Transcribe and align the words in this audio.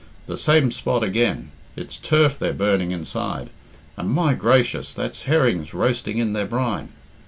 The 0.25 0.35
same 0.35 0.71
spot 0.71 1.03
again! 1.03 1.51
It's 1.75 1.97
turf 1.99 2.39
they're 2.39 2.53
burning 2.53 2.89
inside! 2.89 3.51
And, 3.95 4.09
my 4.09 4.33
gracious, 4.33 4.95
that's 4.95 5.25
herrings 5.25 5.75
roasting 5.75 6.17
in 6.17 6.33
their 6.33 6.47
brine! 6.47 6.89